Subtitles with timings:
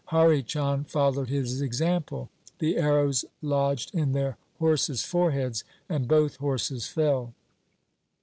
[0.05, 2.31] Hari Chand followed his example.
[2.57, 7.35] The arrows lodged in their horses' foreheads and both horses fell.